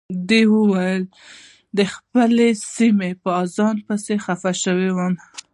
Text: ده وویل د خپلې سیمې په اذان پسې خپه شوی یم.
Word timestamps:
ده 0.29 0.41
وویل 0.55 1.03
د 1.77 1.79
خپلې 1.93 2.49
سیمې 2.75 3.11
په 3.23 3.29
اذان 3.43 3.75
پسې 3.87 4.13
خپه 4.25 4.51
شوی 4.63 4.89
یم. 4.99 5.13